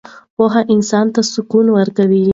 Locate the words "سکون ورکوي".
1.33-2.23